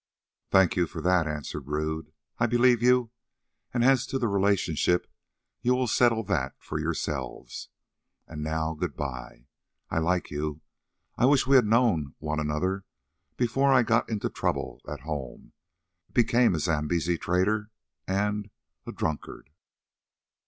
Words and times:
"Thank 0.49 0.75
you 0.75 0.87
for 0.87 0.99
that," 1.01 1.27
answered 1.27 1.67
Rodd. 1.67 2.11
"I 2.39 2.47
believe 2.47 2.81
you, 2.81 3.11
and 3.71 3.83
as 3.85 4.07
to 4.07 4.17
the 4.17 4.27
relationship, 4.27 5.05
you 5.61 5.75
will 5.75 5.85
settle 5.85 6.23
that 6.23 6.55
for 6.57 6.79
yourselves. 6.79 7.69
And 8.25 8.41
now 8.43 8.73
good 8.73 8.95
bye. 8.97 9.45
I 9.91 9.99
like 9.99 10.31
you. 10.31 10.61
I 11.19 11.27
wish 11.27 11.43
that 11.43 11.49
we 11.51 11.55
had 11.55 11.67
known 11.67 12.15
one 12.17 12.39
another 12.39 12.83
before 13.37 13.71
I 13.71 13.83
got 13.83 14.09
into 14.09 14.27
trouble 14.31 14.81
at 14.87 15.01
home, 15.01 15.53
became 16.11 16.55
a 16.55 16.59
Zambesi 16.59 17.19
trader, 17.19 17.69
and—a 18.07 18.91
drunkard." 18.93 19.51